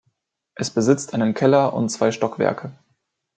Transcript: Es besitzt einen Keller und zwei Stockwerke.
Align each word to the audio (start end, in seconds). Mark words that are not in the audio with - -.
Es 0.55 0.71
besitzt 0.71 1.13
einen 1.13 1.35
Keller 1.35 1.73
und 1.73 1.89
zwei 1.89 2.11
Stockwerke. 2.11 2.71